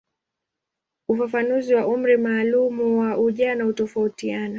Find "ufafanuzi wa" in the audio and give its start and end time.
1.09-1.87